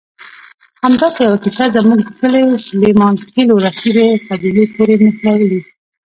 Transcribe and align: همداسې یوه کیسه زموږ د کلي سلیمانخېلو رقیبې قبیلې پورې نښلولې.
همداسې 0.83 1.19
یوه 1.27 1.37
کیسه 1.43 1.65
زموږ 1.75 1.99
د 2.03 2.09
کلي 2.19 2.43
سلیمانخېلو 2.67 3.55
رقیبې 3.65 4.07
قبیلې 4.27 4.65
پورې 4.73 4.95
نښلولې. 5.03 5.61